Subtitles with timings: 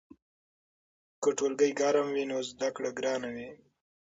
[1.21, 3.49] که ټولګی ګرم وي نو زده کړه ګرانه وي.